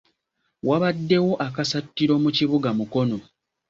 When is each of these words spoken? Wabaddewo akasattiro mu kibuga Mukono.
Wabaddewo 0.67 1.33
akasattiro 1.47 2.13
mu 2.23 2.29
kibuga 2.37 2.69
Mukono. 2.77 3.17